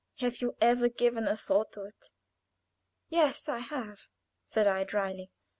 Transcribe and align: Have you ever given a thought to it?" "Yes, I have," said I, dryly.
Have 0.17 0.41
you 0.41 0.55
ever 0.59 0.89
given 0.89 1.27
a 1.27 1.35
thought 1.35 1.73
to 1.73 1.83
it?" 1.83 2.09
"Yes, 3.09 3.47
I 3.47 3.59
have," 3.59 4.07
said 4.47 4.65
I, 4.65 4.83
dryly. 4.83 5.29